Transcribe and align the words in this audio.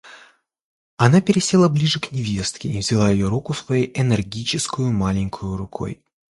Она 0.97 1.21
пересела 1.21 1.69
ближе 1.69 1.99
к 1.99 2.11
невестке 2.11 2.67
и 2.71 2.79
взяла 2.79 3.11
ее 3.11 3.27
руку 3.27 3.53
своею 3.53 3.91
энергическою 4.01 4.91
маленькою 4.91 5.55
рукой. 5.57 6.01